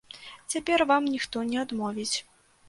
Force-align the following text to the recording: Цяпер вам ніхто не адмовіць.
Цяпер 0.53 0.83
вам 0.93 1.09
ніхто 1.15 1.45
не 1.51 1.61
адмовіць. 1.65 2.17